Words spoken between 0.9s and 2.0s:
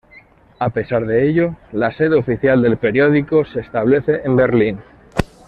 de ello, la